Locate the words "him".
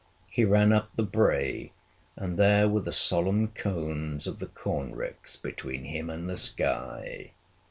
5.83-6.09